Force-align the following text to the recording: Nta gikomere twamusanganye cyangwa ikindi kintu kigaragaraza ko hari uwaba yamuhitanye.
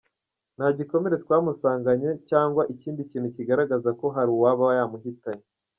Nta 0.57 0.67
gikomere 0.77 1.15
twamusanganye 1.23 2.09
cyangwa 2.29 2.61
ikindi 2.73 3.01
kintu 3.11 3.27
kigaragaraza 3.35 3.91
ko 3.99 4.05
hari 4.15 4.29
uwaba 4.35 4.65
yamuhitanye. 4.77 5.45